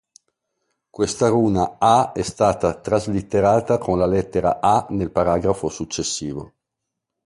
[0.89, 6.53] Questa runa "a" è stata traslitterata con la lettera A nel paragrafo successivo.